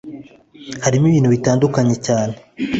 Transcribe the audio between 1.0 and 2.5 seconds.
ibintu bitandukanye cyane